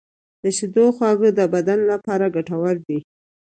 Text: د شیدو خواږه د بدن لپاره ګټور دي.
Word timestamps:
د 0.43 0.45
شیدو 0.57 0.85
خواږه 0.95 1.29
د 1.39 1.41
بدن 1.53 1.79
لپاره 1.91 2.25
ګټور 2.35 2.75
دي. 2.87 2.99